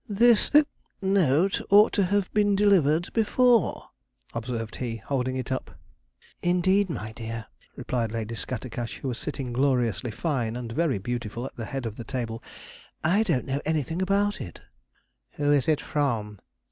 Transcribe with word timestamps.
'This 0.09 0.49
note 1.03 1.61
ought 1.69 1.93
to 1.93 2.03
have 2.05 2.33
been 2.33 2.55
delivered 2.55 3.13
before,' 3.13 3.89
observed 4.33 4.77
he, 4.77 4.95
holding 4.97 5.35
it 5.37 5.51
up. 5.51 5.77
'Indeed, 6.41 6.89
my 6.89 7.11
dear,' 7.11 7.45
replied 7.75 8.11
Lady 8.11 8.33
Scattercash, 8.33 8.97
who 8.97 9.09
was 9.09 9.19
sitting 9.19 9.53
gloriously 9.53 10.09
fine 10.09 10.55
and 10.55 10.71
very 10.71 10.97
beautiful 10.97 11.45
at 11.45 11.55
the 11.55 11.65
head 11.65 11.85
of 11.85 11.97
the 11.97 12.03
table, 12.03 12.41
'I 13.03 13.21
don't 13.21 13.45
know 13.45 13.61
anything 13.63 14.01
about 14.01 14.41
it.' 14.41 14.61
'Who 15.33 15.51
is 15.51 15.67
it 15.67 15.79
from?' 15.81 16.39